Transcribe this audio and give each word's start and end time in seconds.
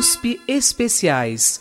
USP 0.00 0.40
Especiais. 0.48 1.60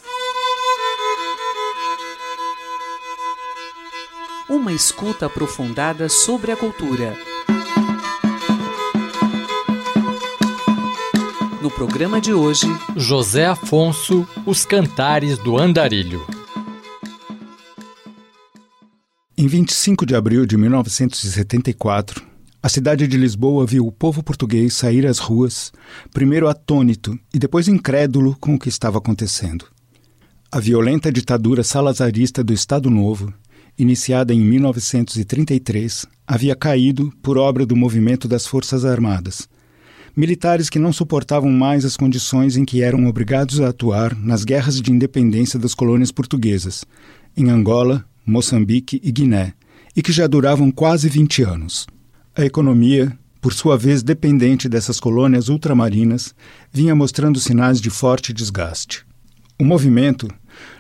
Uma 4.50 4.72
escuta 4.72 5.26
aprofundada 5.26 6.08
sobre 6.08 6.50
a 6.54 6.56
cultura. 6.56 7.18
No 11.62 11.70
programa 11.70 12.22
de 12.22 12.34
hoje, 12.34 12.68
José 12.96 13.46
Afonso, 13.46 14.26
Os 14.46 14.64
Cantares 14.64 15.38
do 15.40 15.58
Andarilho. 15.58 16.26
Em 19.38 19.48
25 19.48 20.06
de 20.06 20.16
abril 20.16 20.46
de 20.46 20.56
1974, 20.56 22.29
a 22.62 22.68
cidade 22.68 23.08
de 23.08 23.16
Lisboa 23.16 23.66
viu 23.66 23.88
o 23.88 23.92
povo 23.92 24.22
português 24.22 24.74
sair 24.74 25.08
às 25.08 25.18
ruas, 25.18 25.72
primeiro 26.14 26.46
atônito 26.50 27.18
e 27.34 27.40
depois 27.40 27.70
incrédulo 27.70 28.36
com 28.38 28.56
o 28.56 28.60
que 28.60 28.68
estava 28.68 28.98
acontecendo. 28.98 29.66
A 30.52 30.60
violenta 30.60 31.10
ditadura 31.10 31.64
salazarista 31.64 32.44
do 32.44 32.52
Estado 32.52 32.90
Novo, 32.90 33.34
iniciada 33.78 34.34
em 34.34 34.42
1933, 34.42 36.06
havia 36.28 36.54
caído 36.54 37.14
por 37.22 37.38
obra 37.38 37.66
do 37.66 37.78
movimento 37.78 38.28
das 38.28 38.46
Forças 38.46 38.84
Armadas. 38.84 39.48
Militares 40.14 40.70
que 40.70 40.80
não 40.80 40.92
suportavam 40.92 41.50
mais 41.50 41.86
as 41.86 41.96
condições 41.96 42.58
em 42.58 42.66
que 42.66 42.82
eram 42.82 43.06
obrigados 43.08 43.62
a 43.62 43.70
atuar 43.70 44.14
nas 44.18 44.44
guerras 44.44 44.82
de 44.82 44.92
independência 44.92 45.58
das 45.58 45.74
colônias 45.74 46.12
portuguesas, 46.12 46.84
em 47.38 47.50
Angola, 47.50 48.04
Moçambique 48.26 49.00
e 49.02 49.14
Guiné, 49.14 49.54
e 49.96 50.02
que 50.02 50.12
já 50.12 50.28
duravam 50.28 50.70
quase 50.72 51.08
20 51.08 51.44
anos. 51.44 51.88
A 52.40 52.46
economia, 52.46 53.12
por 53.42 53.52
sua 53.54 53.78
vez 53.78 54.02
dependente 54.02 54.70
dessas 54.70 54.98
colônias 54.98 55.50
ultramarinas, 55.50 56.34
vinha 56.72 56.96
mostrando 56.96 57.38
sinais 57.38 57.82
de 57.82 57.90
forte 57.90 58.32
desgaste. 58.32 59.06
O 59.60 59.66
movimento, 59.66 60.26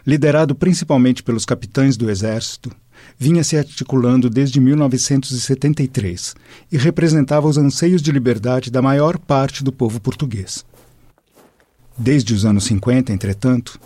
liderado 0.07 0.55
principalmente 0.55 1.21
pelos 1.21 1.43
capitães 1.43 1.97
do 1.97 2.09
exército, 2.09 2.71
vinha 3.17 3.43
se 3.43 3.57
articulando 3.57 4.29
desde 4.29 4.57
1973 4.61 6.33
e 6.71 6.77
representava 6.77 7.45
os 7.45 7.57
anseios 7.57 8.01
de 8.01 8.09
liberdade 8.09 8.71
da 8.71 8.81
maior 8.81 9.19
parte 9.19 9.61
do 9.61 9.73
povo 9.73 9.99
português. 9.99 10.63
Desde 11.97 12.33
os 12.33 12.45
anos 12.45 12.63
50, 12.63 13.11
entretanto, 13.11 13.77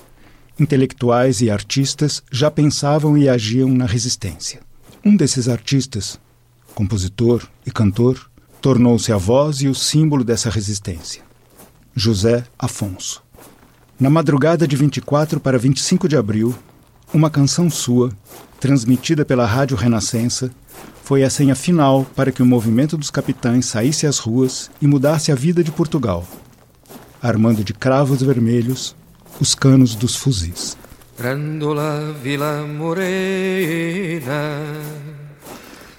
intelectuais 0.60 1.42
e 1.42 1.50
artistas 1.50 2.22
já 2.32 2.52
pensavam 2.52 3.18
e 3.18 3.28
agiam 3.28 3.70
na 3.70 3.88
resistência. 3.88 4.60
Um 5.04 5.16
desses 5.16 5.50
artistas, 5.50 6.20
compositor 6.74 7.48
e 7.66 7.72
cantor, 7.72 8.30
tornou-se 8.62 9.12
a 9.12 9.18
voz 9.18 9.62
e 9.62 9.68
o 9.68 9.76
símbolo 9.76 10.24
dessa 10.24 10.50
resistência. 10.50 11.22
José 11.96 12.44
Afonso. 12.58 13.22
Na 14.00 14.10
madrugada 14.10 14.68
de 14.68 14.76
24 14.76 15.40
para 15.40 15.58
25 15.58 16.08
de 16.08 16.18
abril, 16.18 16.56
uma 17.14 17.30
canção 17.30 17.70
sua, 17.70 18.12
transmitida 18.60 19.24
pela 19.24 19.46
Rádio 19.46 19.78
Renascença, 19.78 20.50
foi 21.04 21.24
a 21.24 21.30
senha 21.30 21.54
final 21.56 22.06
para 22.16 22.32
que 22.32 22.42
o 22.42 22.46
movimento 22.46 22.98
dos 22.98 23.12
capitães 23.12 23.66
saísse 23.66 24.08
às 24.08 24.18
ruas 24.18 24.72
e 24.82 24.88
mudasse 24.88 25.32
a 25.32 25.36
vida 25.36 25.64
de 25.64 25.72
Portugal, 25.72 26.26
armando 27.22 27.64
de 27.64 27.74
cravos 27.74 28.22
vermelhos 28.22 28.96
os 29.40 29.54
canos 29.54 29.96
dos 29.96 30.16
fuzis. 30.16 30.78
Grândola 31.18 32.16
Vila 32.24 32.66
Morena 32.66 34.24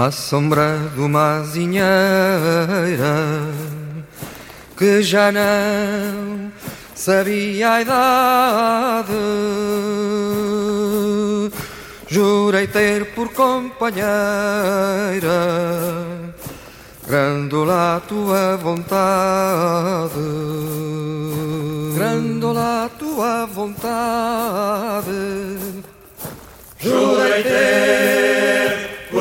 À 0.00 0.12
sombra 0.12 0.78
de 0.94 1.00
uma 1.00 1.38
azinheira 1.38 1.82
que 4.76 5.02
já 5.02 5.32
não 5.32 6.52
sabia 6.94 7.72
a 7.72 7.80
idade. 7.82 9.12
Jurei 12.06 12.68
ter 12.68 13.06
por 13.06 13.30
companheira 13.32 14.06
Grandola 17.04 17.96
a 17.96 18.00
tua 18.00 18.56
vontade 18.56 20.14
Grandola 21.96 22.84
a 22.84 22.88
tua 22.88 23.46
vontade 23.46 25.10
Jurei 26.78 27.42
ter 27.42 28.37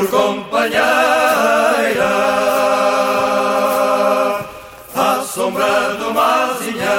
companheira 0.09 1.67
sombra 5.37 5.95
de 5.95 6.03
uma 6.03 6.51
azinheira 6.51 6.97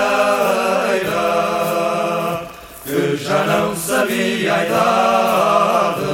que 2.84 3.16
já 3.16 3.44
não 3.46 3.75
sabia 3.75 4.55
a 4.55 4.64
idade. 4.64 6.08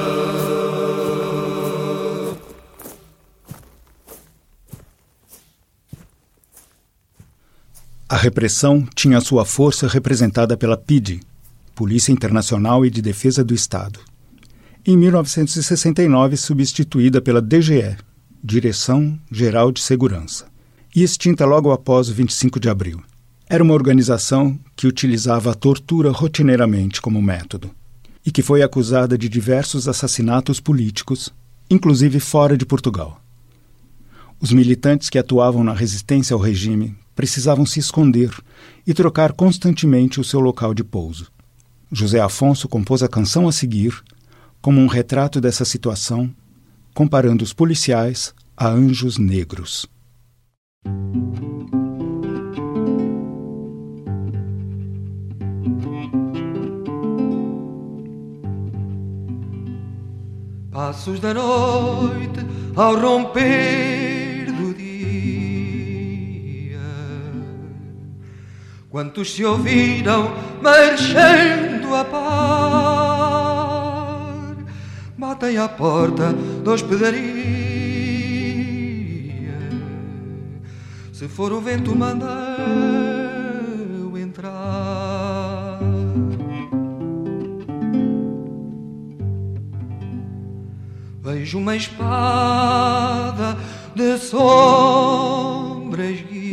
A 8.08 8.16
repressão 8.16 8.86
tinha 8.94 9.20
sua 9.20 9.44
força 9.44 9.86
representada 9.86 10.56
pela 10.56 10.78
PIDE, 10.78 11.20
Polícia 11.74 12.10
Internacional 12.10 12.86
e 12.86 12.90
de 12.90 13.02
Defesa 13.02 13.44
do 13.44 13.52
Estado. 13.52 14.00
Em 14.86 14.98
1969, 14.98 16.36
substituída 16.36 17.18
pela 17.18 17.40
DGE, 17.40 17.96
Direção 18.42 19.18
Geral 19.32 19.72
de 19.72 19.80
Segurança 19.80 20.44
e 20.94 21.02
extinta 21.02 21.46
logo 21.46 21.72
após 21.72 22.10
o 22.10 22.12
25 22.12 22.60
de 22.60 22.68
abril. 22.68 23.02
Era 23.48 23.64
uma 23.64 23.72
organização 23.72 24.60
que 24.76 24.86
utilizava 24.86 25.50
a 25.50 25.54
tortura 25.54 26.10
rotineiramente 26.10 27.00
como 27.00 27.22
método 27.22 27.70
e 28.26 28.30
que 28.30 28.42
foi 28.42 28.62
acusada 28.62 29.16
de 29.16 29.26
diversos 29.26 29.88
assassinatos 29.88 30.60
políticos, 30.60 31.32
inclusive 31.70 32.20
fora 32.20 32.54
de 32.54 32.66
Portugal. 32.66 33.18
Os 34.38 34.52
militantes 34.52 35.08
que 35.08 35.18
atuavam 35.18 35.64
na 35.64 35.72
resistência 35.72 36.34
ao 36.34 36.40
regime 36.40 36.94
precisavam 37.16 37.64
se 37.64 37.80
esconder 37.80 38.30
e 38.86 38.92
trocar 38.92 39.32
constantemente 39.32 40.20
o 40.20 40.24
seu 40.24 40.40
local 40.40 40.74
de 40.74 40.84
pouso. 40.84 41.32
José 41.90 42.20
Afonso 42.20 42.68
compôs 42.68 43.02
a 43.02 43.08
canção 43.08 43.48
a 43.48 43.52
seguir, 43.52 43.94
como 44.64 44.80
um 44.80 44.86
retrato 44.86 45.42
dessa 45.42 45.62
situação, 45.62 46.34
comparando 46.94 47.44
os 47.44 47.52
policiais 47.52 48.34
a 48.56 48.66
anjos 48.66 49.18
negros. 49.18 49.86
Passos 60.72 61.20
da 61.20 61.34
noite 61.34 62.40
ao 62.74 62.98
romper 62.98 64.50
do 64.50 64.72
dia. 64.72 66.80
Quantos 68.88 69.34
se 69.34 69.44
ouviram 69.44 70.34
marchando 70.62 71.94
a 71.94 72.02
par, 72.02 72.93
batem 75.34 75.58
à 75.58 75.68
porta 75.68 76.32
da 76.64 76.72
hospedaria. 76.72 77.24
Se 81.12 81.28
for 81.28 81.52
o 81.52 81.60
vento, 81.60 81.94
manda 81.94 82.56
entrar. 84.16 85.80
Vejo 91.22 91.58
uma 91.58 91.74
espada 91.74 93.56
de 93.94 94.18
sombras 94.18 96.20
guia. 96.30 96.44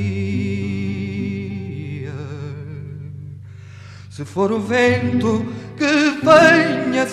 Se 4.09 4.25
for 4.25 4.51
o 4.51 4.59
vento 4.59 5.45
que 5.77 5.85
venha 6.23 7.05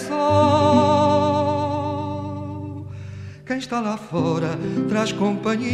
está 3.69 3.81
lá 3.81 3.99
fora 3.99 4.59
traz 4.89 5.13
companhia. 5.13 5.69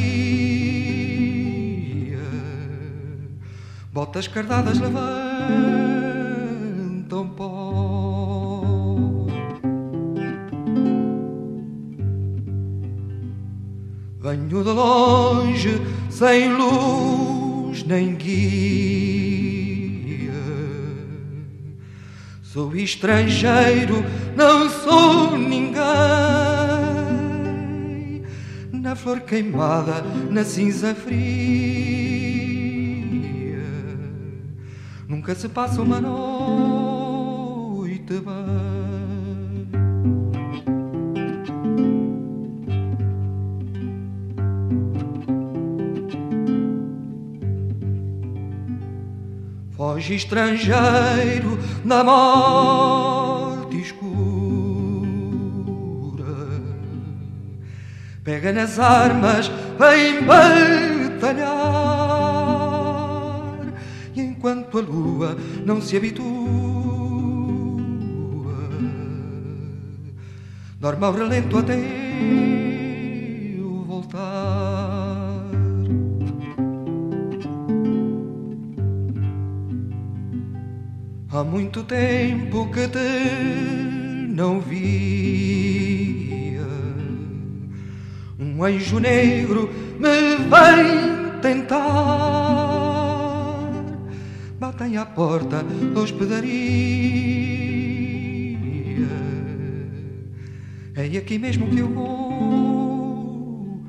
Botas 3.92 4.26
cardadas 4.26 4.80
levantam 4.80 4.98
pó. 7.28 8.64
Venho 14.20 14.64
de 14.64 14.70
longe, 14.70 15.80
sem 16.10 16.52
luz 16.52 17.84
nem 17.84 18.16
guia. 18.16 18.34
Sou 22.42 22.74
estrangeiro, 22.74 24.04
não 24.34 24.68
flor 29.04 29.20
queimada, 29.20 30.02
na 30.30 30.42
cinza 30.44 30.94
fria, 30.94 31.12
nunca 35.06 35.34
se 35.34 35.46
passa 35.46 35.82
uma 35.82 36.00
noite 36.00 38.14
bem. 38.14 38.24
Foge 49.76 50.14
estrangeiro 50.14 51.58
da 51.84 52.02
morte 52.02 53.23
pega 58.44 58.52
nas 58.52 58.78
armas, 58.78 59.50
vem 59.78 60.22
batalhar. 60.26 61.54
E 64.14 64.20
enquanto 64.20 64.78
a 64.78 64.82
lua 64.82 65.34
não 65.64 65.80
se 65.80 65.96
habitua, 65.96 66.26
dorme 70.78 71.04
ao 71.06 71.12
relento 71.14 71.56
até 71.56 71.78
eu 73.56 73.82
voltar. 73.86 74.20
Há 81.30 81.42
muito 81.42 81.82
tempo 81.82 82.70
que 82.70 82.86
te 82.88 84.28
não 84.28 84.60
via. 84.60 85.63
Um 88.64 88.66
anjo 88.66 88.98
negro 88.98 89.68
me 90.00 90.36
vem 90.36 91.38
tentar. 91.42 91.84
Batem 94.58 94.96
à 94.96 95.04
porta 95.04 95.62
da 95.62 96.00
hospedaria. 96.00 96.48
É 100.96 101.18
aqui 101.18 101.38
mesmo 101.38 101.68
que 101.68 101.80
eu 101.80 101.88
vou 101.88 103.82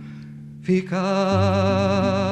ficar. 0.62 2.25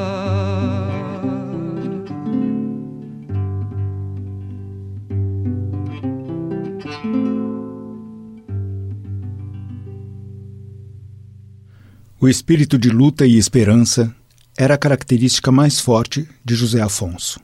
O 12.23 12.29
espírito 12.29 12.77
de 12.77 12.89
luta 12.89 13.27
e 13.27 13.37
esperança 13.37 14.15
era 14.57 14.75
a 14.75 14.77
característica 14.77 15.51
mais 15.51 15.81
forte 15.81 16.25
de 16.45 16.55
José 16.55 16.81
Afonso. 16.81 17.37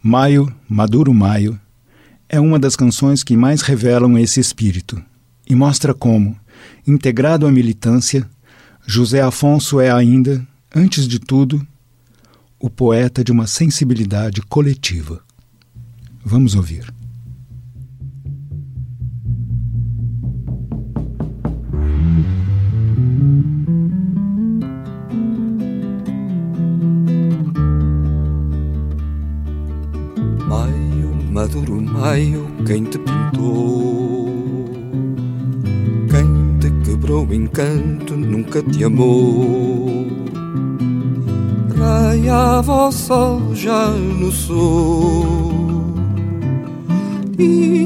Maio, 0.00 0.54
Maduro 0.68 1.12
Maio, 1.12 1.58
é 2.28 2.38
uma 2.38 2.56
das 2.56 2.76
canções 2.76 3.24
que 3.24 3.36
mais 3.36 3.62
revelam 3.62 4.16
esse 4.16 4.38
espírito 4.38 5.02
e 5.50 5.56
mostra 5.56 5.92
como, 5.92 6.38
integrado 6.86 7.48
à 7.48 7.50
militância, 7.50 8.30
José 8.86 9.20
Afonso 9.20 9.80
é 9.80 9.90
ainda, 9.90 10.46
antes 10.72 11.08
de 11.08 11.18
tudo, 11.18 11.66
o 12.60 12.70
poeta 12.70 13.24
de 13.24 13.32
uma 13.32 13.48
sensibilidade 13.48 14.40
coletiva. 14.42 15.20
Vamos 16.24 16.54
ouvir. 16.54 16.94
Maio, 32.14 32.46
quem 32.64 32.84
te 32.84 32.98
pintou? 32.98 34.30
Quem 36.10 36.58
te 36.60 36.70
quebrou 36.84 37.26
o 37.26 37.34
encanto 37.34 38.16
nunca 38.16 38.62
te 38.62 38.84
amou. 38.84 40.06
Raiava 41.76 42.88
o 42.88 42.92
sol 42.92 43.52
já 43.54 43.88
no 43.88 44.30
sul. 44.30 45.94
E 47.36 47.84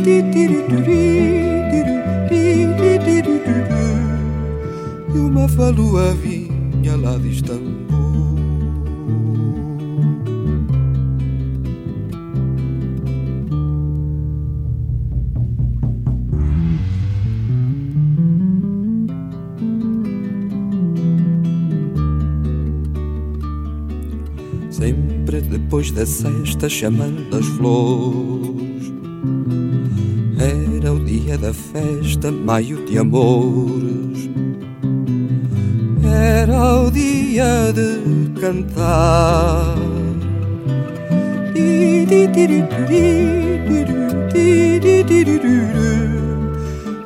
uma 5.15 5.49
falua 5.49 6.13
vinha 6.15 6.97
lá 6.97 7.17
de 7.17 7.31
depois 25.89 25.93
da 25.93 26.07
sexta 26.07 26.69
chamando 26.69 27.37
as 27.37 27.47
flores. 27.47 28.93
Era 30.39 30.93
o 30.93 31.05
dia 31.05 31.37
da 31.39 31.53
festa, 31.53 32.31
maio 32.31 32.85
de 32.87 32.99
amores. 32.99 34.31
Era 36.05 36.83
o 36.83 36.91
dia 36.91 37.73
de 37.73 38.41
cantar. 38.41 39.77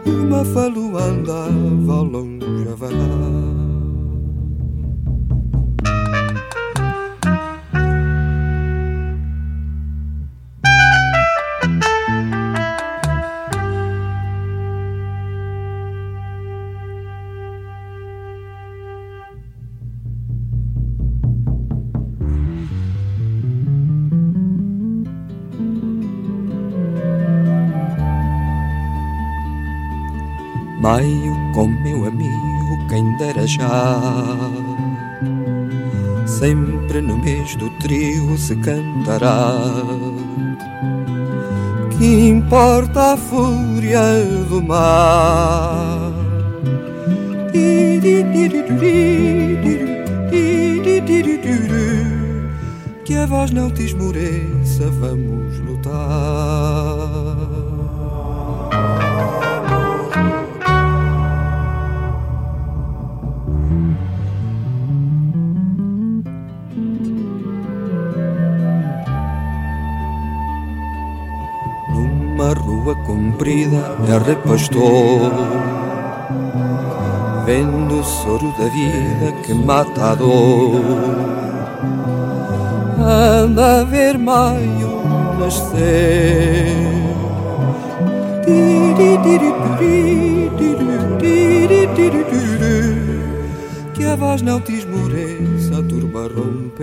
Uma 0.04 0.44
falua 0.44 1.02
andava 1.04 1.92
ao 1.92 2.04
longe 2.04 2.68
a 2.70 2.74
vagar 2.74 3.41
Sempre 36.26 37.00
no 37.00 37.18
mês 37.18 37.56
do 37.56 37.68
trio 37.78 38.36
se 38.38 38.54
cantará. 38.56 39.58
Que 41.98 42.28
importa 42.28 43.12
a 43.12 43.16
fúria 43.16 44.00
do 44.48 44.62
mar? 44.62 46.12
Que 53.04 53.16
a 53.16 53.26
voz 53.26 53.50
não 53.50 53.70
te 53.70 53.84
esmoreça, 53.84 54.90
vamos 54.90 55.58
lutar. 55.58 57.01
Rua 72.82 72.96
comprida 72.96 73.96
é 74.08 74.18
repastor 74.18 75.30
Vendo 77.46 78.00
o 78.00 78.04
soro 78.04 78.52
da 78.58 78.68
vida 78.68 79.32
que 79.44 79.52
mata 79.52 80.12
a 80.12 80.14
dor. 80.14 80.80
Anda 82.98 83.80
a 83.80 83.84
ver 83.84 84.16
maio 84.16 85.02
nascer. 85.40 86.76
Que 93.92 94.04
a 94.04 94.14
voz 94.14 94.40
não 94.42 94.60
te 94.60 94.74
esmoreça, 94.74 95.80
a 95.80 95.82
turma 95.82 96.28
romper 96.28 96.82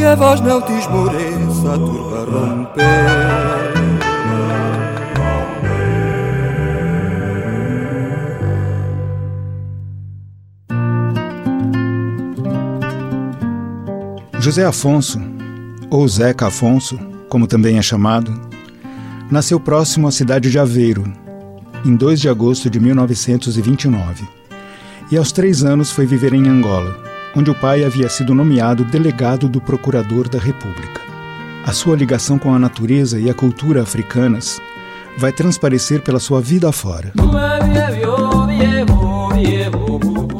Que 0.00 0.06
a 0.06 0.14
voz 0.14 0.40
não 0.40 0.62
te 0.62 0.72
esmoreça, 0.72 1.74
a 1.74 1.78
turba 1.78 2.24
romper. 2.24 2.80
José 14.38 14.64
Afonso, 14.64 15.20
ou 15.90 16.08
Zeca 16.08 16.46
Afonso, 16.46 16.98
como 17.28 17.46
também 17.46 17.76
é 17.76 17.82
chamado, 17.82 18.32
nasceu 19.30 19.60
próximo 19.60 20.08
à 20.08 20.10
cidade 20.10 20.50
de 20.50 20.58
Aveiro, 20.58 21.12
em 21.84 21.94
2 21.94 22.22
de 22.22 22.30
agosto 22.30 22.70
de 22.70 22.80
1929, 22.80 24.26
e 25.12 25.18
aos 25.18 25.30
três 25.30 25.62
anos 25.62 25.90
foi 25.90 26.06
viver 26.06 26.32
em 26.32 26.48
Angola, 26.48 27.09
onde 27.34 27.50
o 27.50 27.54
pai 27.54 27.84
havia 27.84 28.08
sido 28.08 28.34
nomeado 28.34 28.84
delegado 28.84 29.48
do 29.48 29.60
Procurador 29.60 30.28
da 30.28 30.38
República. 30.38 31.00
A 31.64 31.72
sua 31.72 31.96
ligação 31.96 32.38
com 32.38 32.54
a 32.54 32.58
natureza 32.58 33.20
e 33.20 33.28
a 33.28 33.34
cultura 33.34 33.82
africanas 33.82 34.60
vai 35.16 35.32
transparecer 35.32 36.02
pela 36.02 36.18
sua 36.18 36.40
vida 36.40 36.72
fora. 36.72 37.12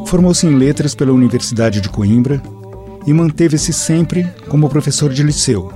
Formou-se 0.06 0.46
em 0.46 0.56
letras 0.56 0.94
pela 0.94 1.12
Universidade 1.12 1.80
de 1.80 1.88
Coimbra 1.88 2.42
e 3.06 3.12
manteve-se 3.12 3.72
sempre 3.72 4.26
como 4.48 4.68
professor 4.68 5.12
de 5.12 5.22
liceu, 5.22 5.72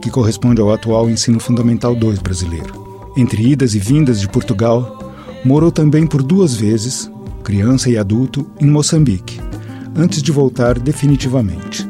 que 0.00 0.10
corresponde 0.10 0.60
ao 0.60 0.72
atual 0.72 1.10
Ensino 1.10 1.38
Fundamental 1.38 1.94
2 1.94 2.18
brasileiro. 2.20 3.12
Entre 3.16 3.42
idas 3.42 3.74
e 3.74 3.78
vindas 3.78 4.20
de 4.20 4.28
Portugal, 4.28 5.12
morou 5.44 5.70
também 5.70 6.06
por 6.06 6.22
duas 6.22 6.54
vezes, 6.54 7.10
criança 7.42 7.90
e 7.90 7.98
adulto, 7.98 8.46
em 8.60 8.66
Moçambique, 8.66 9.40
antes 9.96 10.22
de 10.22 10.32
voltar 10.32 10.78
definitivamente. 10.78 11.88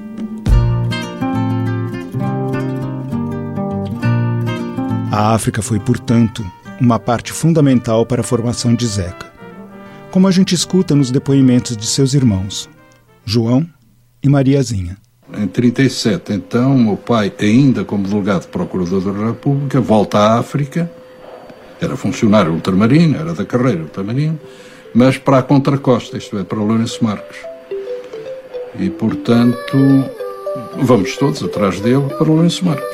A 5.13 5.35
África 5.35 5.61
foi, 5.61 5.79
portanto, 5.79 6.45
uma 6.81 6.99
parte 6.99 7.33
fundamental 7.33 8.07
para 8.07 8.21
a 8.21 8.25
formação 8.25 8.75
de 8.75 8.87
Zeca, 8.87 9.31
como 10.11 10.27
a 10.27 10.31
gente 10.31 10.55
escuta 10.55 10.95
nos 10.95 11.11
depoimentos 11.11 11.77
de 11.77 11.87
seus 11.87 12.15
irmãos, 12.15 12.71
João 13.25 13.67
e 14.23 14.29
Mariazinha. 14.29 14.97
Em 15.33 15.47
37, 15.47 16.33
então, 16.33 16.77
meu 16.77 16.97
pai, 16.97 17.33
ainda 17.39 17.85
como 17.85 18.09
delegado 18.09 18.49
procurador 18.49 19.01
da 19.01 19.27
República, 19.27 19.81
volta 19.81 20.19
à 20.19 20.39
África, 20.39 20.91
era 21.81 21.97
funcionário 21.97 22.53
ultramarino, 22.53 23.17
era 23.17 23.33
da 23.33 23.45
carreira 23.45 23.83
ultramarino, 23.83 24.39
mas 24.95 25.19
para 25.19 25.39
a 25.39 25.43
contracosta, 25.43 26.19
isto 26.19 26.37
é, 26.39 26.45
para 26.45 26.59
Lourenço 26.59 27.05
Marcos. 27.05 27.37
E, 28.79 28.89
portanto, 28.91 29.77
vamos 30.77 31.17
todos 31.17 31.43
atrás 31.43 31.81
dele 31.81 32.09
para 32.17 32.27
Lourenço 32.27 32.65
Marcos. 32.65 32.87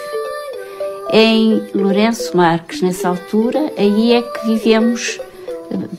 Em 1.12 1.62
Lourenço 1.74 2.36
Marques, 2.36 2.82
nessa 2.82 3.08
altura, 3.08 3.72
aí 3.76 4.14
é 4.14 4.22
que 4.22 4.46
vivemos 4.46 5.20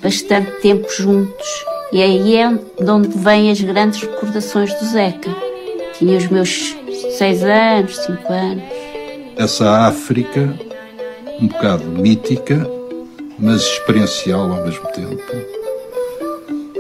bastante 0.02 0.52
tempo 0.62 0.88
juntos. 0.92 1.66
E 1.92 2.02
aí 2.02 2.36
é 2.36 2.50
de 2.52 2.90
onde 2.90 3.08
vêm 3.18 3.50
as 3.50 3.62
grandes 3.62 4.02
recordações 4.02 4.74
do 4.80 4.86
Zeca. 4.86 5.30
Tinha 5.98 6.18
os 6.18 6.28
meus 6.28 6.76
seis 7.18 7.44
anos, 7.44 7.96
cinco 7.98 8.32
anos. 8.32 8.64
Essa 9.38 9.88
África, 9.88 10.54
um 11.40 11.48
bocado 11.48 11.86
mítica, 11.86 12.70
mas 13.40 13.62
experiencial 13.62 14.52
ao 14.52 14.66
mesmo 14.66 14.88
tempo, 14.88 15.22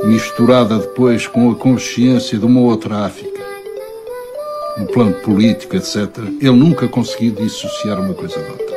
misturada 0.07 0.79
depois 0.79 1.27
com 1.27 1.51
a 1.51 1.55
consciência 1.55 2.37
de 2.37 2.45
uma 2.45 2.61
outra 2.61 3.05
África, 3.05 3.41
no 4.77 4.87
plano 4.87 5.13
político, 5.15 5.75
etc., 5.75 6.17
ele 6.39 6.51
nunca 6.51 6.87
conseguiu 6.87 7.33
dissociar 7.33 7.99
uma 7.99 8.13
coisa 8.13 8.39
da 8.39 8.49
outra. 8.49 8.67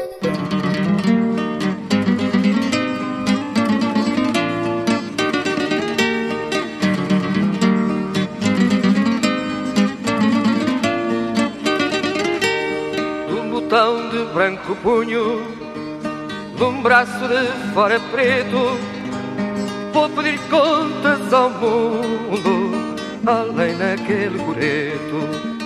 branco 14.41 14.75
punho, 14.77 15.43
de 16.57 16.63
um 16.63 16.81
braço 16.81 17.29
de 17.29 17.73
fora 17.75 18.01
preto, 18.11 19.00
vou 19.93 20.09
pedir 20.11 20.39
contas 20.49 21.33
ao 21.33 21.51
mundo, 21.51 22.97
além 23.27 23.77
naquele 23.77 24.39
coreto. 24.39 25.61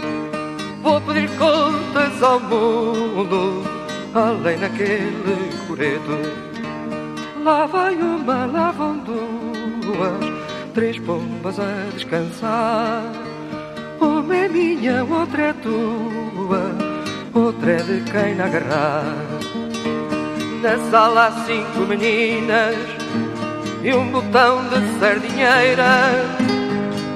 Vou 0.82 1.00
pedir 1.00 1.28
contas 1.38 2.22
ao 2.22 2.40
mundo, 2.40 3.62
além 4.14 4.58
naquele 4.58 5.66
coreto. 5.66 6.18
Lá 7.42 7.66
vai 7.66 7.94
uma, 7.94 8.46
lá 8.46 8.70
vão 8.70 8.98
duas, 8.98 10.72
três 10.74 10.98
pombas 11.00 11.58
a 11.58 11.90
descansar. 11.94 13.02
Uma 14.00 14.36
é 14.36 14.48
minha, 14.48 15.04
outra 15.04 15.42
é 15.42 15.52
tua 15.54 16.94
outra 17.34 17.72
é 17.72 17.76
de 17.76 18.00
quem 18.10 18.40
agarrar. 18.40 19.04
Na 20.62 20.78
sala 20.90 21.26
há 21.26 21.32
cinco 21.44 21.80
meninas 21.80 22.76
e 23.84 23.94
um 23.94 24.10
botão 24.10 24.62
de 24.68 24.98
sardinheira, 24.98 26.10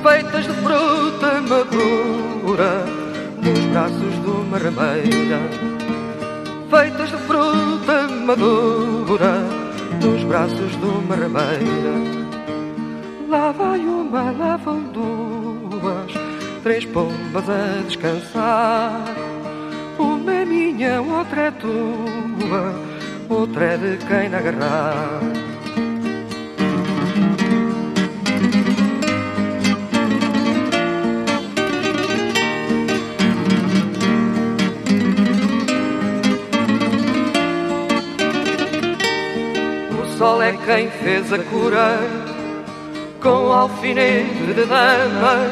feitas 0.02 0.44
de 0.44 0.52
fruta 0.52 1.40
madura, 1.40 2.84
nos 3.42 3.58
braços 3.72 4.22
de 4.22 4.28
uma 4.28 4.58
rameira. 4.58 5.40
Feitas 6.68 7.08
de 7.08 7.16
fruta 7.26 8.08
madura, 8.26 9.40
nos 10.02 10.22
braços 10.24 10.72
de 10.78 10.84
uma 10.84 11.16
rameira. 11.16 12.28
Lá 13.30 13.50
vai 13.52 13.80
uma, 13.80 14.30
lá 14.32 14.56
vão 14.58 14.80
duas, 14.92 16.12
três 16.62 16.84
pombas 16.84 17.48
a 17.48 17.82
descansar. 17.86 19.04
Uma 19.98 20.32
é 20.32 20.44
minha, 20.44 21.00
outra 21.00 21.40
é 21.40 21.50
tua, 21.50 22.74
outra 23.30 23.64
é 23.64 23.76
de 23.78 23.96
quem 24.04 24.34
agarrar. 24.34 25.47
Quem 40.68 40.90
fez 40.90 41.32
a 41.32 41.38
cura 41.38 41.98
com 43.22 43.50
alfinete 43.50 44.52
de 44.54 44.66
dama. 44.66 45.50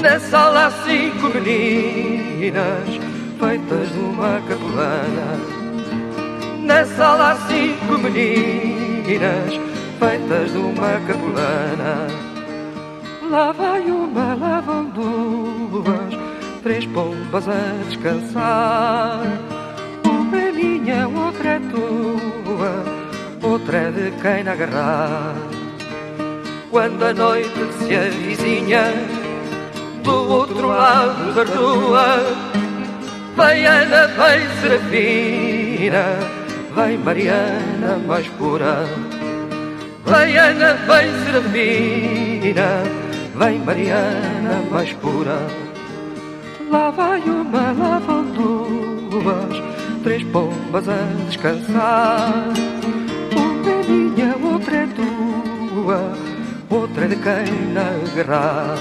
Na 0.00 0.20
sala 0.20 0.66
há 0.66 0.70
cinco 0.70 1.30
meninas 1.34 2.88
feitas 3.40 3.88
de 3.92 3.98
uma 3.98 4.40
capelana 4.48 5.40
Na 6.60 6.84
sala 6.84 7.32
há 7.32 7.36
cinco 7.48 7.98
meninas 7.98 9.54
feitas 9.98 10.52
de 10.52 10.58
uma 10.58 11.00
capulana. 11.08 12.06
Lá 13.28 13.50
vai 13.50 13.80
uma, 13.80 14.34
lá 14.34 14.60
vão 14.60 14.84
duas, 14.90 16.14
três 16.62 16.86
pombas 16.86 17.48
a 17.48 17.84
descansar. 17.88 19.22
Uma 20.06 20.40
é 20.40 20.52
minha, 20.52 21.08
outra 21.08 21.48
é 21.48 21.58
tua, 21.58 22.03
outra 23.54 23.78
é 23.78 23.90
de 23.90 24.10
quem 24.20 24.48
agarrar. 24.48 25.34
Quando 26.70 27.04
a 27.04 27.12
noite 27.12 27.72
se 27.78 27.94
avizinha, 27.94 28.84
do 30.02 30.28
outro 30.28 30.66
lado 30.66 31.32
da 31.34 31.44
rua, 31.54 32.18
vem 33.36 33.64
Ana, 33.64 34.08
vem 34.08 34.40
Serafina, 34.60 36.04
vem 36.74 36.98
Mariana 36.98 37.96
mais 38.08 38.26
pura. 38.38 38.86
Vem 40.04 40.36
Ana, 40.36 40.74
vem 40.88 41.08
Serafina, 41.24 42.68
vem 43.36 43.58
Mariana 43.60 44.64
mais 44.68 44.92
pura. 44.94 45.38
Lá 46.72 46.90
vai 46.90 47.20
uma, 47.20 47.70
lá 47.72 47.98
vão 48.00 48.24
duas, 48.24 49.62
três 50.02 50.24
pombas 50.24 50.88
a 50.88 50.96
descansar. 51.28 52.52
De 57.14 57.22
quem 57.22 57.76
agarrar. 57.76 58.76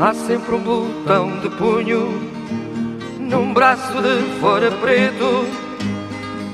Há 0.00 0.14
sempre 0.14 0.54
um 0.54 0.60
botão 0.60 1.40
de 1.40 1.50
punho 1.50 2.08
num 3.18 3.52
braço 3.52 4.00
de 4.00 4.40
fora 4.40 4.70
preto. 4.70 5.46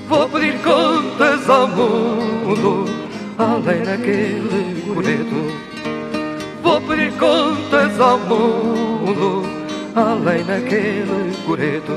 Vou 0.09 0.29
pedir 0.29 0.59
contas 0.63 1.49
ao 1.49 1.69
mundo, 1.69 2.85
além 3.39 3.83
daquele 3.83 4.83
coreto. 4.95 5.66
Vou 6.67 6.81
pedir 6.81 7.13
contas 7.13 8.01
ao 8.01 8.19
mundo, 8.19 9.45
além 9.95 10.45
daquele 10.45 11.33
coreto. 11.47 11.93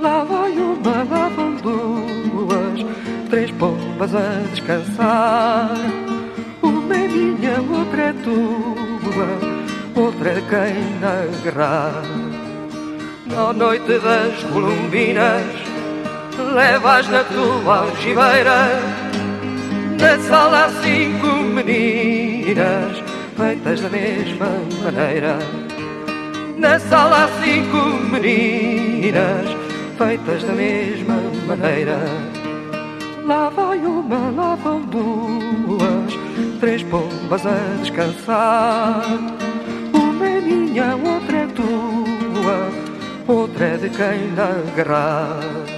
Lá 0.00 0.24
vai 0.24 0.50
uma, 0.52 1.04
lá 1.10 1.28
vão 1.28 1.54
duas, 1.56 2.86
três 3.28 3.50
pombas 3.50 4.14
a 4.14 4.40
descansar. 4.50 5.76
Uma 6.62 6.96
é 6.96 7.06
minha, 7.06 7.60
outra 7.60 8.02
é 8.02 8.14
tua, 8.24 10.02
outra 10.02 10.30
é 10.30 10.42
quem 10.48 11.52
agarrar. 11.52 12.02
Na 13.26 13.52
noite 13.52 13.98
das 13.98 14.42
columbinas, 14.54 15.44
levas 16.54 17.08
na 17.10 17.22
tua 17.24 17.76
algibeira. 17.80 18.68
Na 20.00 20.18
sala 20.20 20.70
cinco 20.82 21.26
meninas, 21.26 23.04
feitas 23.36 23.80
da 23.80 23.88
mesma 23.88 24.46
maneira. 24.82 25.38
Na 26.56 26.78
sala 26.78 27.24
há 27.24 27.28
cinco 27.42 27.78
meninas, 28.10 29.48
feitas 29.98 30.44
da 30.44 30.52
mesma 30.52 31.16
maneira. 31.46 31.98
Lá 33.24 33.48
vai 33.48 33.78
uma, 33.78 34.30
lá 34.30 34.54
vão 34.56 34.80
duas, 34.82 36.14
três 36.60 36.82
pombas 36.84 37.44
a 37.46 37.56
descansar. 37.80 39.02
Uma 39.92 40.26
é 40.26 40.40
minha, 40.40 40.96
outra 40.96 41.38
é 41.38 41.46
tua, 41.46 43.34
outra 43.34 43.64
é 43.64 43.76
de 43.76 43.88
quem 43.90 44.32
agarrar. 44.38 45.73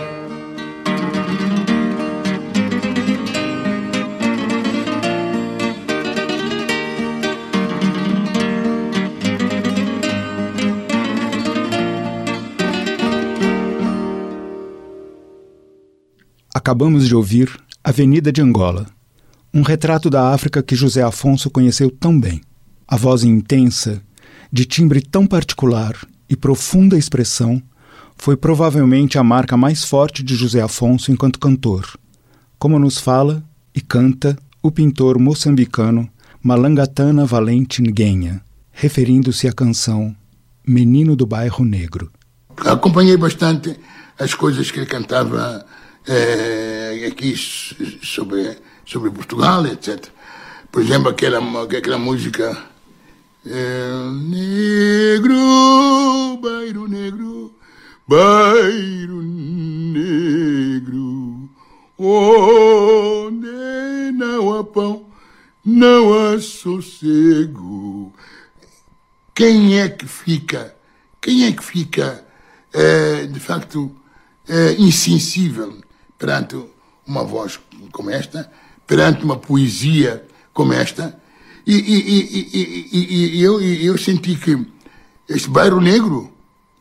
Acabamos 16.66 17.06
de 17.06 17.14
ouvir 17.14 17.48
Avenida 17.84 18.32
de 18.32 18.42
Angola, 18.42 18.86
um 19.54 19.62
retrato 19.62 20.10
da 20.10 20.34
África 20.34 20.60
que 20.64 20.74
José 20.74 21.00
Afonso 21.00 21.48
conheceu 21.48 21.92
tão 21.92 22.18
bem. 22.18 22.40
A 22.88 22.96
voz 22.96 23.22
intensa, 23.22 24.02
de 24.52 24.64
timbre 24.64 25.00
tão 25.00 25.28
particular 25.28 25.94
e 26.28 26.34
profunda 26.34 26.98
expressão, 26.98 27.62
foi 28.16 28.36
provavelmente 28.36 29.16
a 29.16 29.22
marca 29.22 29.56
mais 29.56 29.84
forte 29.84 30.24
de 30.24 30.34
José 30.34 30.60
Afonso 30.60 31.12
enquanto 31.12 31.38
cantor, 31.38 31.86
como 32.58 32.80
nos 32.80 32.98
fala 32.98 33.44
e 33.72 33.80
canta 33.80 34.36
o 34.60 34.72
pintor 34.72 35.20
moçambicano 35.20 36.10
Malangatana 36.42 37.24
Valente 37.24 37.80
Nguenha, 37.80 38.42
referindo-se 38.72 39.46
à 39.46 39.52
canção 39.52 40.16
Menino 40.66 41.14
do 41.14 41.26
Bairro 41.26 41.64
Negro. 41.64 42.10
Acompanhei 42.56 43.16
bastante 43.16 43.78
as 44.18 44.34
coisas 44.34 44.68
que 44.68 44.80
ele 44.80 44.86
cantava 44.86 45.64
eh, 46.06 47.08
aqui 47.10 47.34
sobre, 47.36 48.58
sobre 48.84 49.10
Portugal, 49.10 49.66
etc. 49.66 50.08
Por 50.70 50.82
exemplo, 50.82 51.08
aquela, 51.08 51.38
aquela 51.62 51.98
música 51.98 52.56
eh, 53.44 54.10
Negro, 54.28 55.36
bairro 56.42 56.88
negro, 56.88 57.54
bairro 58.08 59.22
negro, 59.92 61.48
onde 61.96 63.46
não 64.12 64.52
há 64.52 64.64
pão, 64.64 65.06
não 65.64 66.12
há 66.12 66.40
sossego. 66.40 68.12
Quem 69.32 69.78
é 69.78 69.88
que 69.88 70.06
fica, 70.08 70.74
quem 71.20 71.44
é 71.46 71.52
que 71.52 71.64
fica, 71.64 72.26
eh, 72.72 73.26
de 73.26 73.38
facto, 73.38 73.94
eh, 74.48 74.74
insensível 74.76 75.85
perante 76.18 76.56
uma 77.06 77.22
voz 77.24 77.60
como 77.92 78.10
esta, 78.10 78.50
perante 78.86 79.24
uma 79.24 79.36
poesia 79.36 80.26
como 80.52 80.72
esta, 80.72 81.18
e, 81.66 81.74
e, 81.74 82.90
e, 82.92 83.36
e 83.38 83.42
eu, 83.42 83.60
eu 83.60 83.98
senti 83.98 84.36
que 84.36 84.66
este 85.28 85.50
bairro 85.50 85.80
negro, 85.80 86.32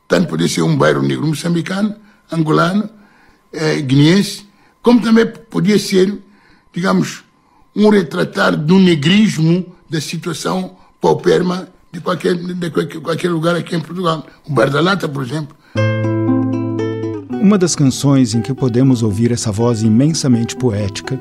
tanto 0.07 0.29
podia 0.29 0.47
ser 0.47 0.61
um 0.61 0.77
bairro 0.77 1.01
negro 1.01 1.25
moçambicano, 1.25 1.95
angolano, 2.31 2.89
eh, 3.51 3.81
guineense, 3.81 4.45
como 4.81 5.01
também 5.01 5.25
podia 5.25 5.79
ser, 5.79 6.21
digamos, 6.71 7.23
um 7.75 7.89
retratar 7.89 8.55
do 8.55 8.77
negrismo 8.77 9.75
da 9.89 9.99
situação 9.99 10.77
pauperma 11.01 11.67
de 11.91 11.99
qualquer, 11.99 12.35
de 12.35 12.69
qualquer, 12.69 12.99
qualquer 13.01 13.31
lugar 13.31 13.55
aqui 13.55 13.75
em 13.75 13.81
Portugal. 13.81 14.25
O 14.45 14.53
Bar 14.53 14.69
da 14.69 14.81
Lata, 14.81 15.07
por 15.09 15.23
exemplo. 15.23 15.55
Uma 17.45 17.59
das 17.59 17.75
canções 17.75 18.33
em 18.33 18.41
que 18.41 18.55
podemos 18.55 19.03
ouvir 19.03 19.31
essa 19.31 19.51
voz 19.51 19.83
imensamente 19.83 20.55
poética 20.55 21.19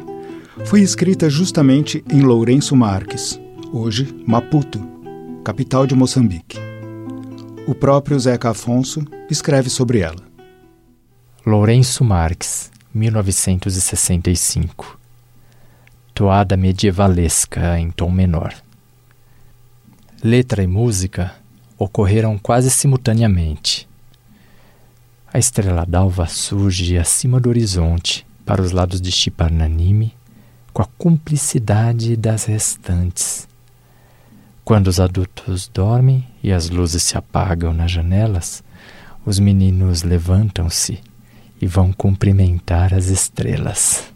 foi 0.65 0.81
escrita 0.81 1.29
justamente 1.29 2.03
em 2.11 2.23
Lourenço 2.23 2.75
Marques, 2.75 3.39
hoje 3.71 4.09
Maputo, 4.27 4.81
capital 5.45 5.87
de 5.87 5.95
Moçambique. 5.95 6.59
O 7.69 7.75
próprio 7.75 8.19
Zeca 8.19 8.53
Afonso 8.53 9.05
escreve 9.31 9.69
sobre 9.69 9.99
ela. 9.99 10.23
Lourenço 11.45 12.03
Marques, 12.03 12.71
1965. 12.95 14.99
Toada 16.15 16.57
medievalesca 16.57 17.79
em 17.79 17.91
tom 17.91 18.11
menor. 18.11 18.55
Letra 20.23 20.63
e 20.63 20.67
música 20.67 21.35
ocorreram 21.79 22.39
quase 22.39 22.71
simultaneamente. 22.71 23.87
A 25.35 25.39
estrela 25.41 25.85
d'alva 25.85 26.29
surge 26.29 26.97
acima 26.97 27.41
do 27.41 27.49
horizonte 27.49 28.25
para 28.47 28.63
os 28.63 28.71
lados 28.71 29.01
de 29.01 29.11
Chiparnanime 29.11 30.15
com 30.73 30.81
a 30.81 30.87
cumplicidade 30.97 32.17
das 32.17 32.45
restantes. 32.45 33.49
Quando 34.65 34.87
os 34.87 35.01
adultos 35.01 35.67
dormem 35.67 36.25
e 36.41 36.53
as 36.53 36.71
luzes 36.71 37.03
se 37.03 37.19
apagam 37.19 37.75
nas 37.75 37.91
janelas, 37.91 38.63
os 39.27 39.41
meninos 39.41 40.05
levantam-se 40.05 41.01
e 41.61 41.67
vão 41.67 41.93
cumprimentar 41.93 42.95
as 42.95 43.07
estrelas. 43.07 44.14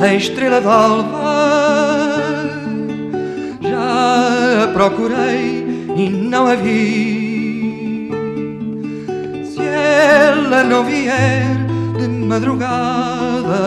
A 0.00 0.14
estrela 0.14 0.60
d'alva. 0.60 1.70
Já 3.60 4.64
a 4.64 4.68
procurei 4.72 5.64
e 5.96 6.08
não 6.08 6.46
a 6.46 6.54
vi. 6.54 8.10
Se 9.44 9.60
ela 9.62 10.64
não 10.64 10.84
vier 10.84 11.44
de 11.98 12.08
madrugada, 12.08 13.60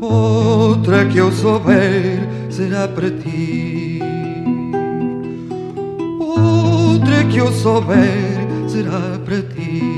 outra 0.00 1.04
que 1.06 1.18
eu 1.18 1.32
souber 1.32 2.28
será 2.50 2.86
para 2.86 3.10
ti. 3.10 4.00
Outra 6.20 7.24
que 7.24 7.38
eu 7.38 7.52
souber 7.52 8.38
será 8.68 9.18
para 9.24 9.42
ti. 9.42 9.97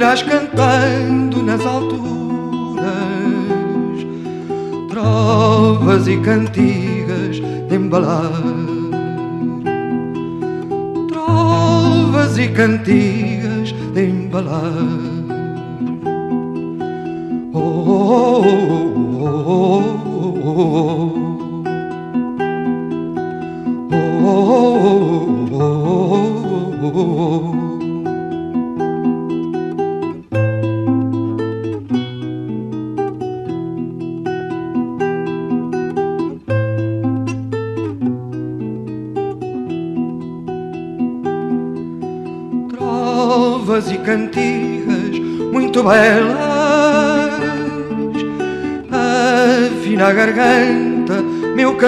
Ouvirás 0.00 0.22
cantando 0.22 1.42
nas 1.42 1.60
alturas 1.60 2.00
trovas 4.88 6.08
e 6.08 6.16
cantigas 6.16 7.38
de 7.68 7.74
embalar. 7.74 8.32
Trovas 11.06 12.38
e 12.38 12.48
cantigas 12.48 13.72
de 13.92 14.06
embalar. 14.06 14.72
Oh, 17.52 18.40
oh, 19.20 19.44
oh, 20.42 20.99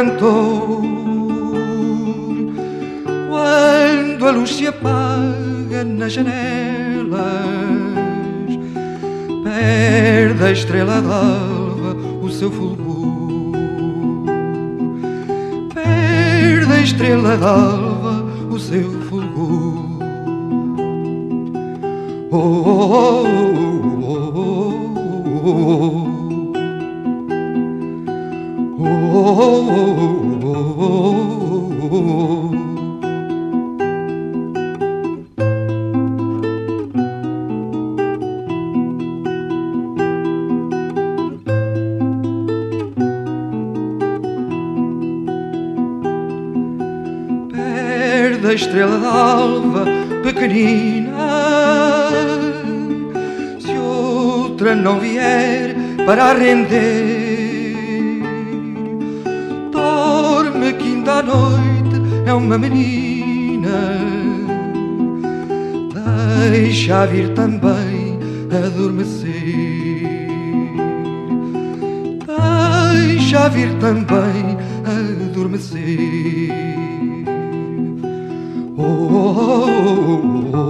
cantor. 0.03 0.83
Quando 3.29 4.27
a 4.27 4.31
luz 4.33 4.57
se 4.57 4.67
apaga 4.67 5.85
nas 5.85 6.13
janelas, 6.13 7.21
perde 9.45 10.45
a 10.45 10.51
estrela 10.51 11.01
d'alva 11.01 11.97
o 12.21 12.29
seu 12.31 12.51
fulgor. 12.51 13.53
Perde 15.73 16.73
a 16.73 16.81
estrela 16.81 17.37
d'alva 17.37 18.25
o 18.51 18.59
seu 18.59 18.91
fulgor. 19.03 19.83
Oh, 22.35 22.39
oh, 22.39 23.25
oh, 23.25 24.03
oh, 24.05 24.79
oh, 25.45 26.07
oh. 26.09 26.12
Perde 47.53 48.55
estrela 48.55 48.99
d'alva 48.99 49.85
pequenina. 50.23 51.11
Se 53.61 53.77
outra 53.79 54.75
não 54.75 54.99
vier 54.99 55.77
para 56.05 56.33
render 56.33 57.12
uma 62.53 62.59
menina 62.59 63.99
Deixa 66.51 67.07
vir 67.07 67.33
também 67.33 68.19
adormecer 68.51 69.33
Deixa 73.09 73.49
vir 73.49 73.75
também 73.79 74.59
adormecer 74.85 76.51
Oh, 78.77 78.83
oh, 78.85 79.73
oh, 80.53 80.69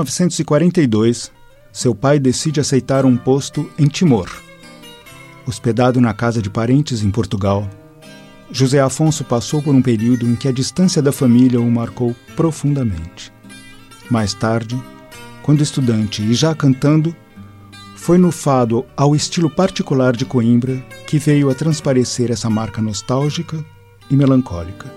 1942, 0.04 1.32
seu 1.72 1.94
pai 1.94 2.18
decide 2.18 2.60
aceitar 2.60 3.04
um 3.04 3.16
posto 3.16 3.68
em 3.78 3.86
Timor. 3.86 4.30
Hospedado 5.46 6.00
na 6.00 6.14
casa 6.14 6.40
de 6.40 6.48
parentes 6.48 7.02
em 7.02 7.10
Portugal, 7.10 7.68
José 8.50 8.80
Afonso 8.80 9.24
passou 9.24 9.62
por 9.62 9.74
um 9.74 9.82
período 9.82 10.26
em 10.26 10.36
que 10.36 10.46
a 10.46 10.52
distância 10.52 11.02
da 11.02 11.10
família 11.10 11.60
o 11.60 11.70
marcou 11.70 12.14
profundamente. 12.36 13.32
Mais 14.10 14.34
tarde, 14.34 14.80
quando 15.42 15.62
estudante 15.62 16.22
e 16.22 16.34
já 16.34 16.54
cantando, 16.54 17.14
foi 17.96 18.18
no 18.18 18.30
fado 18.30 18.84
ao 18.96 19.16
estilo 19.16 19.48
particular 19.48 20.14
de 20.14 20.24
Coimbra 20.24 20.76
que 21.06 21.18
veio 21.18 21.50
a 21.50 21.54
transparecer 21.54 22.30
essa 22.30 22.50
marca 22.50 22.82
nostálgica 22.82 23.64
e 24.10 24.16
melancólica. 24.16 24.92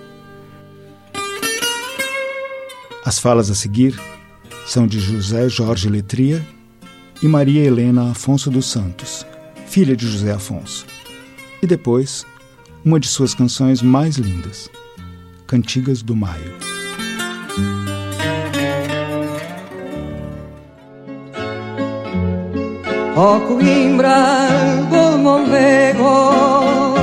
As 3.05 3.17
falas 3.17 3.49
a 3.49 3.55
seguir 3.55 3.97
são 4.67 4.85
de 4.85 4.99
José 4.99 5.47
Jorge 5.47 5.89
Letria 5.89 6.45
e 7.23 7.27
Maria 7.27 7.63
Helena 7.63 8.11
Afonso 8.11 8.51
dos 8.51 8.69
Santos, 8.69 9.25
filha 9.65 9.95
de 9.95 10.05
José 10.05 10.33
Afonso. 10.33 10.85
E 11.63 11.65
depois, 11.65 12.25
uma 12.83 12.99
de 12.99 13.07
suas 13.07 13.33
canções 13.33 13.81
mais 13.81 14.17
lindas, 14.17 14.69
Cantigas 15.47 16.01
do 16.01 16.13
Maio. 16.13 16.53
Ó 23.15 23.39
Coimbra 23.39 24.85
Mondego 25.17 26.93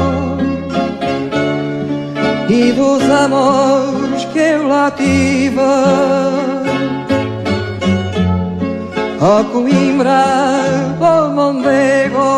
E 2.48 2.72
dos 2.72 3.03
amores 3.11 4.24
que 4.27 4.38
eu 4.38 4.68
lá 4.68 4.90
tive 4.92 6.53
Ó 9.26 9.42
Coimbra 9.44 10.22
do 11.00 11.30
Mondego. 11.30 12.28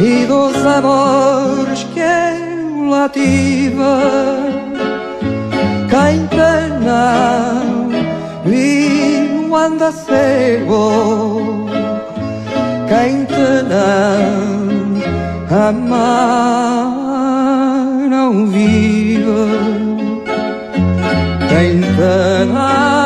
E 0.00 0.24
dos 0.24 0.64
amores 0.64 1.84
que 1.92 2.00
eu 2.00 2.88
lá 2.88 3.06
tive 3.10 3.76
Quem 5.90 6.26
te 6.28 6.60
não 6.82 7.90
viu 8.46 9.54
anda 9.54 9.92
cego. 9.92 11.68
Quem 12.88 13.26
te 13.26 13.50
não 13.68 14.70
amar 15.68 16.88
não 18.08 18.46
vive 18.46 19.00
quem 21.48 21.80
te 21.80 22.44
não 22.52 22.99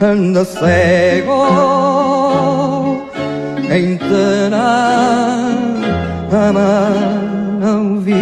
anda 0.00 0.44
cego 0.44 1.32
quem 3.66 3.96
te 3.96 4.50
não 4.50 5.76
amar 6.48 6.92
não 7.60 8.00
vive 8.00 8.16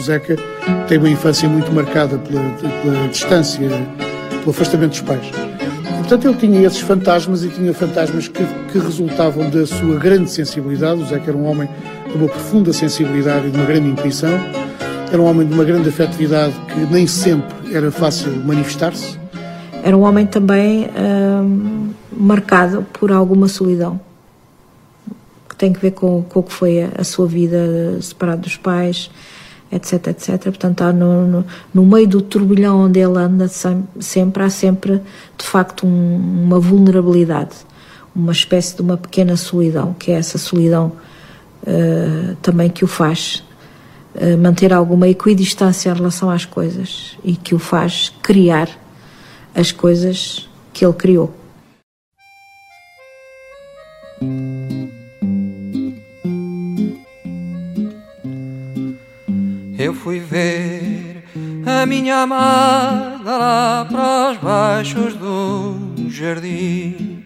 Zeca 0.00 0.36
tem 0.86 0.98
uma 0.98 1.08
infância 1.08 1.48
muito 1.48 1.72
marcada 1.72 2.18
pela, 2.18 2.42
pela 2.82 3.08
distância, 3.08 3.68
pelo 4.40 4.50
afastamento 4.50 4.90
dos 4.90 5.00
pais. 5.00 5.30
Portanto, 5.98 6.28
ele 6.28 6.36
tinha 6.36 6.66
esses 6.66 6.80
fantasmas 6.80 7.42
e 7.42 7.48
tinha 7.48 7.72
fantasmas 7.72 8.28
que, 8.28 8.44
que 8.70 8.78
resultavam 8.78 9.48
da 9.48 9.66
sua 9.66 9.98
grande 9.98 10.30
sensibilidade. 10.30 11.00
O 11.00 11.06
Zeca 11.06 11.30
era 11.30 11.36
um 11.36 11.46
homem 11.46 11.66
de 12.06 12.18
uma 12.18 12.28
profunda 12.28 12.70
sensibilidade 12.70 13.48
e 13.48 13.50
de 13.50 13.56
uma 13.56 13.64
grande 13.64 13.88
intuição. 13.88 14.38
Era 15.14 15.22
um 15.22 15.26
homem 15.26 15.46
de 15.46 15.54
uma 15.54 15.62
grande 15.62 15.90
afetividade 15.90 16.56
que 16.66 16.92
nem 16.92 17.06
sempre 17.06 17.72
era 17.72 17.88
fácil 17.92 18.32
manifestar-se. 18.44 19.16
Era 19.80 19.96
um 19.96 20.02
homem 20.02 20.26
também 20.26 20.88
hum, 20.90 21.90
marcado 22.10 22.84
por 22.92 23.12
alguma 23.12 23.46
solidão 23.46 24.00
que 25.48 25.54
tem 25.54 25.72
que 25.72 25.78
ver 25.78 25.92
com, 25.92 26.24
com 26.24 26.40
o 26.40 26.42
que 26.42 26.52
foi 26.52 26.90
a, 26.98 27.04
sua 27.04 27.28
vida 27.28 27.96
separado 28.02 28.42
dos 28.42 28.56
pais, 28.56 29.08
etc, 29.70 30.08
etc. 30.08 30.42
Portanto, 30.42 30.82
no, 30.92 31.28
no, 31.28 31.44
no, 31.72 31.86
meio 31.86 32.08
do 32.08 32.20
turbilhão 32.20 32.80
onde 32.80 32.98
ele 32.98 33.16
anda 33.16 33.46
sempre, 33.46 34.42
há 34.42 34.50
sempre, 34.50 35.00
de 35.38 35.46
facto, 35.46 35.86
um, 35.86 36.42
uma 36.44 36.58
vulnerabilidade, 36.58 37.54
uma 38.16 38.32
espécie 38.32 38.74
de 38.74 38.82
uma 38.82 38.96
pequena 38.96 39.36
solidão, 39.36 39.94
que 39.96 40.10
é 40.10 40.16
essa 40.16 40.38
solidão 40.38 40.90
uh, 41.62 42.34
também 42.42 42.68
que 42.68 42.84
o 42.84 42.88
faz 42.88 43.44
manter 44.38 44.72
alguma 44.72 45.08
equidistância 45.08 45.90
em 45.90 45.94
relação 45.94 46.30
às 46.30 46.44
coisas 46.44 47.16
e 47.24 47.36
que 47.36 47.54
o 47.54 47.58
faz 47.58 48.12
criar 48.22 48.68
as 49.54 49.72
coisas 49.72 50.48
que 50.72 50.84
ele 50.84 50.94
criou. 50.94 51.34
Eu 59.78 59.92
fui 59.92 60.18
ver 60.18 61.24
a 61.66 61.84
minha 61.84 62.22
amada 62.22 63.14
lá 63.24 63.86
para 63.90 64.32
os 64.32 64.38
baixos 64.38 65.14
do 65.14 66.08
jardim. 66.08 67.24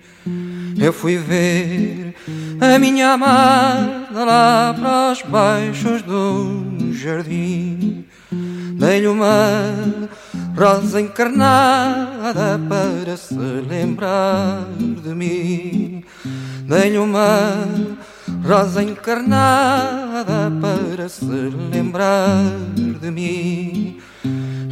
Eu 0.80 0.92
fui 0.92 1.16
ver 1.16 2.14
a 2.60 2.78
minha 2.78 3.12
amada 3.12 4.24
lá 4.24 4.74
para 4.78 5.12
os 5.12 5.22
baixos 5.22 6.02
do 6.02 6.92
jardim. 6.92 8.04
Dei-lhe 8.30 9.06
uma 9.06 10.08
rosa 10.56 11.00
encarnada 11.00 12.60
para 12.68 13.16
se 13.16 13.34
lembrar 13.34 14.66
de 14.78 15.14
mim. 15.14 16.04
Dei-lhe 16.64 16.98
uma 16.98 17.66
rosa 18.44 18.82
encarnada 18.82 20.52
para 20.60 21.08
se 21.08 21.24
lembrar 21.72 22.44
de 23.00 23.10
mim. 23.10 23.98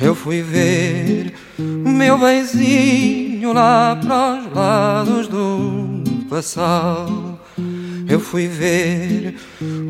Eu 0.01 0.15
fui 0.15 0.43
ver 0.43 1.35
o 1.59 1.89
meu 1.89 2.19
benzinho 2.19 3.53
lá 3.53 3.97
para 3.97 4.41
os 4.41 4.55
lados 4.55 5.29
do 5.29 6.27
passal. 6.29 7.36
Eu 8.09 8.21
fui 8.21 8.47
ver 8.47 9.35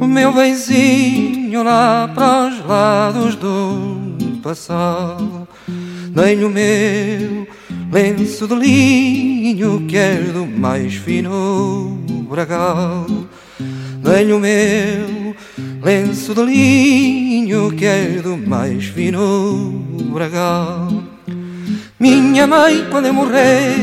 o 0.00 0.06
meu 0.06 0.32
benzinho 0.32 1.62
lá 1.62 2.10
para 2.14 2.48
os 2.48 2.66
lados 2.66 3.36
do 3.36 4.40
passal. 4.42 5.46
Dei-lhe 6.10 6.44
o 6.44 6.50
meu 6.50 7.46
lenço 7.92 8.48
de 8.48 8.54
linho 8.54 9.86
que 9.86 9.96
é 9.96 10.14
do 10.14 10.46
mais 10.46 10.94
fino 10.94 11.98
bragal. 12.28 13.06
Dei-lhe 14.02 14.32
o 14.32 14.38
meu 14.38 15.34
lenço 15.82 16.34
de 16.34 16.42
linho 16.42 17.70
que 17.72 17.84
é 17.84 18.20
do 18.22 18.36
mais 18.36 18.86
fino 18.86 19.84
bragal. 20.12 20.88
Minha 21.98 22.46
mãe, 22.46 22.86
quando 22.90 23.06
eu 23.06 23.14
morrer, 23.14 23.76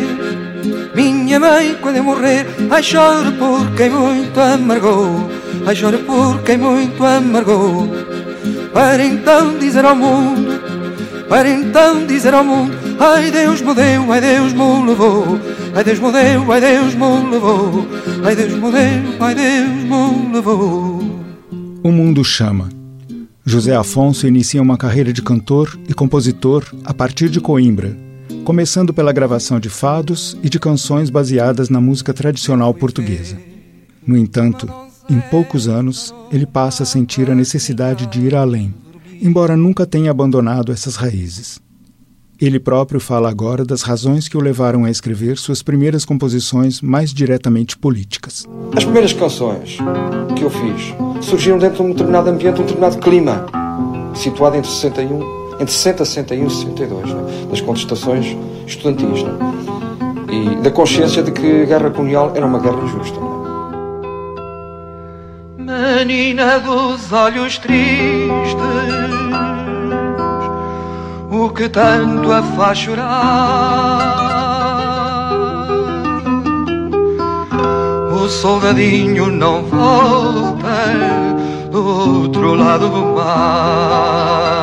minha 0.96 1.40
mãe, 1.40 1.76
quando 1.82 1.98
eu 1.98 2.04
morrer, 2.04 2.46
ai 2.70 2.84
choro 2.84 3.32
por 3.34 3.72
quem 3.76 3.90
muito 3.90 4.40
amargou, 4.40 5.30
ai 5.66 5.76
choro 5.76 6.00
por 6.00 6.42
quem 6.44 6.58
muito 6.58 7.04
amargou. 7.04 7.90
Para 8.74 9.06
então 9.06 9.58
dizer 9.58 9.86
ao 9.86 9.96
mundo, 9.96 10.62
para 11.30 11.50
então 11.50 12.06
dizer 12.06 12.34
ao 12.34 12.44
mundo, 12.44 12.74
ai 13.00 13.32
Deus 13.32 13.62
me 13.62 13.74
deu, 13.74 14.12
ai 14.12 14.22
Deus 14.22 14.54
me 14.54 14.86
levou. 14.88 15.40
Ai 15.76 15.84
Deus 15.84 15.98
me 15.98 16.12
deu, 16.12 16.52
ai 16.52 16.62
Deus 16.62 16.94
me 16.94 17.32
levou, 17.32 17.88
ai 18.24 18.36
Deus 18.36 18.54
me 18.54 18.72
deu, 18.72 19.16
ai 19.20 19.34
Deus 19.34 19.70
me 19.70 20.34
levou. 20.34 21.00
O 21.84 21.92
mundo 21.92 22.24
chama. 22.24 22.70
José 23.44 23.76
Afonso 23.76 24.28
inicia 24.28 24.62
uma 24.62 24.78
carreira 24.78 25.12
de 25.12 25.24
cantor 25.24 25.76
e 25.90 25.94
compositor 25.94 26.64
a 26.86 26.94
partir 26.94 27.28
de 27.28 27.42
Coimbra, 27.42 27.98
começando 28.44 28.94
pela 28.94 29.14
gravação 29.14 29.60
de 29.60 29.70
fados 29.70 30.38
e 30.44 30.50
de 30.50 30.60
canções 30.60 31.10
baseadas 31.10 31.70
na 31.70 31.80
música 31.80 32.14
tradicional 32.14 32.74
portuguesa. 32.74 33.38
No 34.06 34.18
entanto, 34.18 34.70
em 35.10 35.20
poucos 35.20 35.68
anos, 35.68 36.14
ele 36.32 36.46
passa 36.46 36.84
a 36.84 36.86
sentir 36.86 37.30
a 37.30 37.36
necessidade 37.36 38.06
de 38.08 38.22
ir 38.22 38.36
além, 38.36 38.74
embora 39.22 39.56
nunca 39.56 39.86
tenha 39.86 40.12
abandonado 40.12 40.72
essas 40.72 40.96
raízes. 40.96 41.62
Ele 42.42 42.60
próprio 42.60 43.00
fala 43.00 43.30
agora 43.30 43.64
das 43.64 43.84
razões 43.84 44.28
que 44.28 44.36
o 44.36 44.42
levaram 44.42 44.86
a 44.86 44.92
escrever 44.92 45.38
suas 45.38 45.62
primeiras 45.62 46.04
composições 46.04 46.82
mais 46.82 47.14
diretamente 47.14 47.78
políticas. 47.78 48.46
As 48.76 48.84
primeiras 48.84 49.14
canções 49.14 49.78
que 50.36 50.44
eu 50.44 50.50
fiz 50.50 50.94
surgiram 51.22 51.58
dentro 51.58 51.78
de 51.78 51.84
um 51.84 51.92
determinado 51.92 52.30
ambiente, 52.30 52.60
um 52.60 52.66
determinado 52.66 52.98
clima, 52.98 53.46
situado 54.16 54.58
entre 54.58 54.70
61, 54.70 55.43
entre 55.60 55.72
60, 55.72 56.06
61 56.06 56.48
e 56.48 56.50
62, 56.50 57.14
né? 57.14 57.22
das 57.50 57.62
contestações 57.62 58.38
estudantis, 58.66 59.24
né? 59.24 59.32
e 60.32 60.56
da 60.62 60.72
consciência 60.72 61.22
de 61.22 61.32
que 61.32 61.64
a 61.64 61.66
guerra 61.66 61.90
colonial 61.90 62.32
era 62.36 62.46
uma 62.46 62.60
guerra 62.60 62.82
injusta. 62.84 63.20
Né? 65.58 66.04
Menina 66.06 66.60
dos 66.60 67.12
olhos 67.12 67.58
tristes 67.58 68.54
o 71.34 71.50
que 71.50 71.68
tanto 71.68 72.32
a 72.32 72.44
faz 72.44 72.78
chorar. 72.78 74.24
O 78.12 78.30
soldadinho 78.30 79.32
não 79.32 79.64
volta 79.64 80.86
do 81.72 81.84
outro 81.86 82.54
lado 82.54 82.88
do 82.88 83.06
mar. 83.16 84.63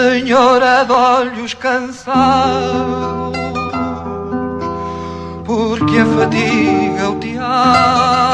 Senhora 0.00 0.84
de 0.84 0.92
olhos 0.92 1.52
cansados, 1.52 3.36
porque 5.44 5.98
a 5.98 6.06
fadiga 6.06 7.10
o 7.10 7.16
tear. 7.16 8.30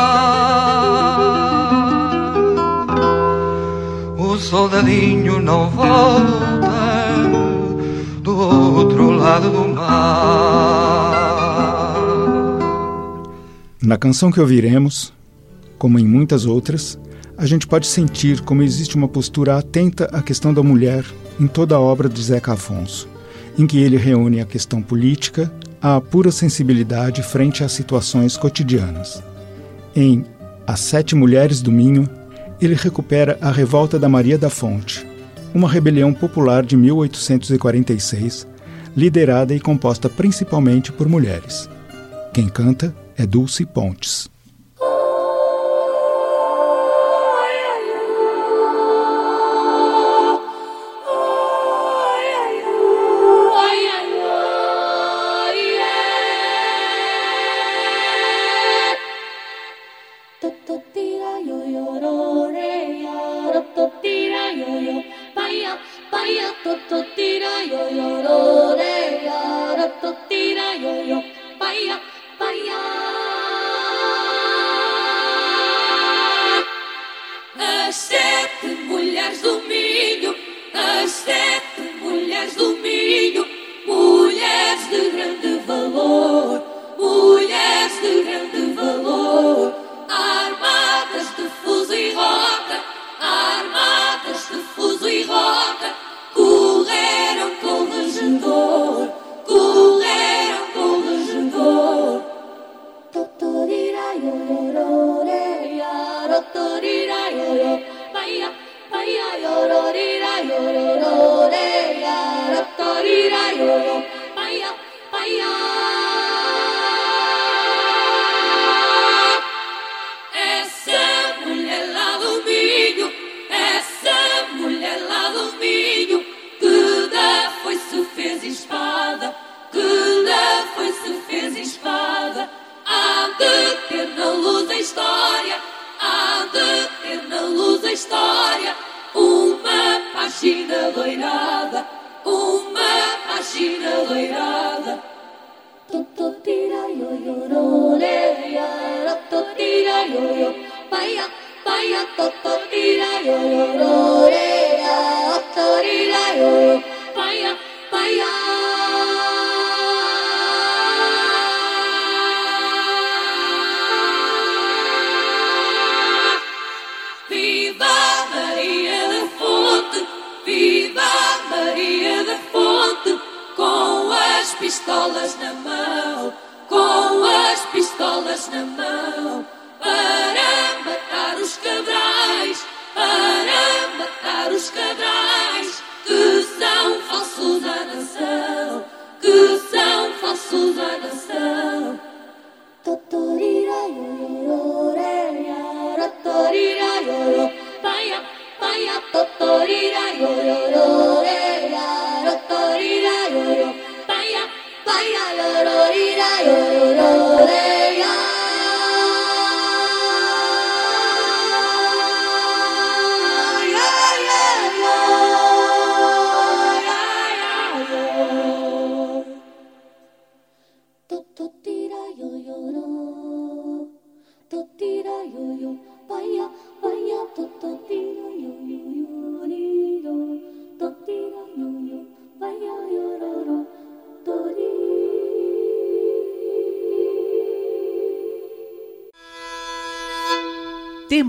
o 4.16 4.38
soldadinho 4.38 5.40
não 5.40 5.68
volta 5.68 7.16
do 8.22 8.36
outro 8.38 9.10
lado 9.10 9.50
do 9.50 9.66
mar. 9.66 11.16
Na 13.82 13.98
canção 13.98 14.30
que 14.30 14.40
ouviremos, 14.40 15.12
como 15.76 15.98
em 15.98 16.06
muitas 16.06 16.46
outras, 16.46 16.96
a 17.36 17.44
gente 17.44 17.66
pode 17.66 17.88
sentir 17.88 18.40
como 18.42 18.62
existe 18.62 18.94
uma 18.94 19.08
postura 19.08 19.58
atenta 19.58 20.04
à 20.12 20.22
questão 20.22 20.54
da 20.54 20.62
mulher 20.62 21.04
em 21.38 21.46
toda 21.46 21.74
a 21.74 21.80
obra 21.80 22.08
de 22.08 22.22
Zeca 22.22 22.52
Afonso, 22.52 23.08
em 23.58 23.66
que 23.66 23.78
ele 23.78 23.96
reúne 23.96 24.40
a 24.40 24.46
questão 24.46 24.82
política 24.82 25.52
à 25.80 26.00
pura 26.00 26.30
sensibilidade 26.30 27.22
frente 27.22 27.62
às 27.62 27.72
situações 27.72 28.36
cotidianas. 28.36 29.22
Em 29.94 30.24
As 30.66 30.80
Sete 30.80 31.14
Mulheres 31.14 31.62
do 31.62 31.70
Minho, 31.72 32.08
ele 32.60 32.74
recupera 32.74 33.38
a 33.40 33.50
revolta 33.50 33.98
da 33.98 34.08
Maria 34.08 34.38
da 34.38 34.50
Fonte, 34.50 35.06
uma 35.54 35.68
rebelião 35.68 36.12
popular 36.12 36.64
de 36.64 36.76
1846, 36.76 38.46
liderada 38.96 39.54
e 39.54 39.60
composta 39.60 40.08
principalmente 40.08 40.90
por 40.92 41.08
mulheres. 41.08 41.68
Quem 42.32 42.48
canta 42.48 42.94
é 43.16 43.26
Dulce 43.26 43.64
Pontes. 43.64 44.28